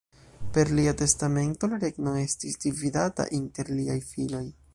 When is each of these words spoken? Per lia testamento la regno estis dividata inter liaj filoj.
Per 0.53 0.71
lia 0.71 0.95
testamento 1.01 1.67
la 1.73 1.77
regno 1.83 2.15
estis 2.23 2.59
dividata 2.65 3.31
inter 3.43 3.73
liaj 3.79 4.01
filoj. 4.15 4.47